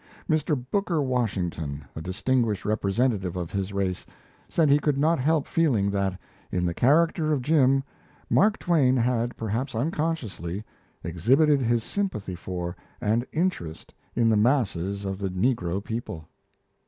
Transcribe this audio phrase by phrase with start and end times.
[0.27, 0.59] Mr.
[0.71, 4.03] Booker Washington, a distinguished representative of his race,
[4.49, 6.19] said he could not help feeling that,
[6.51, 7.83] in the character of Jim,
[8.27, 10.63] Mark Twain had, perhaps unconsciously,
[11.03, 16.27] exhibited his sympathy for and interest in the masses of the negro people.